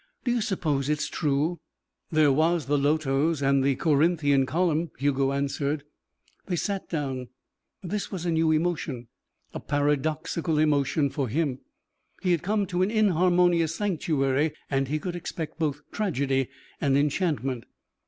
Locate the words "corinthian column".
3.75-4.89